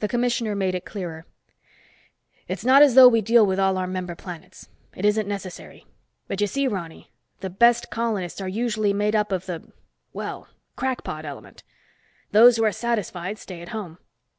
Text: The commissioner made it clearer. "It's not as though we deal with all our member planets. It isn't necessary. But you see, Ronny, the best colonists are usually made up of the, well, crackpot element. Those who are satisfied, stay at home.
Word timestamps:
The 0.00 0.08
commissioner 0.08 0.54
made 0.54 0.74
it 0.74 0.84
clearer. 0.84 1.24
"It's 2.48 2.66
not 2.66 2.82
as 2.82 2.94
though 2.94 3.08
we 3.08 3.22
deal 3.22 3.46
with 3.46 3.58
all 3.58 3.78
our 3.78 3.86
member 3.86 4.14
planets. 4.14 4.68
It 4.94 5.06
isn't 5.06 5.26
necessary. 5.26 5.86
But 6.26 6.42
you 6.42 6.46
see, 6.46 6.68
Ronny, 6.68 7.10
the 7.40 7.48
best 7.48 7.88
colonists 7.88 8.42
are 8.42 8.46
usually 8.50 8.92
made 8.92 9.16
up 9.16 9.32
of 9.32 9.46
the, 9.46 9.72
well, 10.12 10.48
crackpot 10.76 11.24
element. 11.24 11.62
Those 12.30 12.58
who 12.58 12.64
are 12.66 12.72
satisfied, 12.72 13.38
stay 13.38 13.62
at 13.62 13.70
home. 13.70 13.96